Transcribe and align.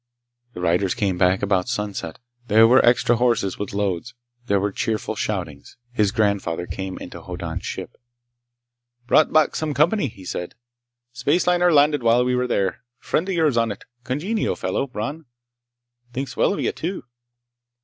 The 0.53 0.61
riders 0.61 0.95
came 0.95 1.19
back 1.19 1.43
about 1.43 1.69
sunset. 1.69 2.17
There 2.47 2.65
were 2.67 2.83
extra 2.83 3.17
horses, 3.17 3.59
with 3.59 3.71
loads. 3.71 4.15
There 4.47 4.59
were 4.59 4.71
cheerful 4.71 5.15
shoutings. 5.15 5.77
His 5.91 6.11
grandfather 6.11 6.65
came 6.65 6.97
into 6.97 7.21
Hoddan's 7.21 7.63
ship. 7.67 7.95
"Brought 9.05 9.31
back 9.31 9.55
some 9.55 9.75
company," 9.75 10.07
he 10.07 10.25
said. 10.25 10.55
"Spaceliner 11.13 11.71
landed 11.71 12.01
while 12.01 12.25
we 12.25 12.33
were 12.33 12.47
there. 12.47 12.81
Friend 12.97 13.29
of 13.29 13.35
yours 13.35 13.57
on 13.57 13.71
it. 13.71 13.85
Congenial 14.03 14.55
fellow, 14.55 14.87
Bron. 14.87 15.27
Thinks 16.13 16.35
well 16.35 16.51
of 16.51 16.59
you, 16.59 16.71
too!" 16.71 17.03